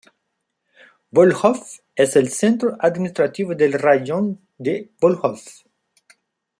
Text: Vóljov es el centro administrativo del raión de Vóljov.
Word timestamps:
Vóljov 1.11 1.75
es 1.93 2.15
el 2.15 2.29
centro 2.29 2.75
administrativo 2.79 3.53
del 3.53 3.73
raión 3.73 4.41
de 4.57 4.89
Vóljov. 4.99 5.39